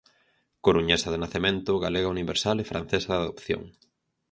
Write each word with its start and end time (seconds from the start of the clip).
Coruñesa 0.65 1.09
de 1.11 1.19
nacemento, 1.23 1.71
galega 1.83 2.13
universal 2.15 2.57
e 2.59 2.69
francesa 2.71 3.11
de 3.13 3.19
adopción. 3.21 3.61